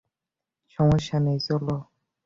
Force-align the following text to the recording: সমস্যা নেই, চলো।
সমস্যা 0.79 1.17
নেই, 1.19 1.39
চলো। 1.47 1.75